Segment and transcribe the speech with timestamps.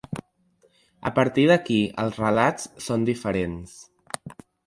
[1.09, 3.77] A partir d’aquí els relats són diferents.